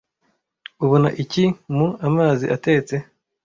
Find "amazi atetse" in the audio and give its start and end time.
2.07-2.95